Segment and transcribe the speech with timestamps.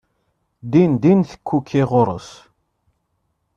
[0.71, 2.29] Din din tekkuki ɣur-s.